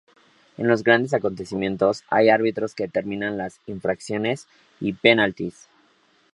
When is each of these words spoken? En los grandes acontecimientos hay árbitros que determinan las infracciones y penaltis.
En 0.57 0.67
los 0.67 0.81
grandes 0.83 1.13
acontecimientos 1.13 2.03
hay 2.09 2.29
árbitros 2.31 2.73
que 2.73 2.85
determinan 2.85 3.37
las 3.37 3.59
infracciones 3.67 4.47
y 4.79 4.93
penaltis. 4.93 5.67